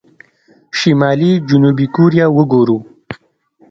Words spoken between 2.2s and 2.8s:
وګورو.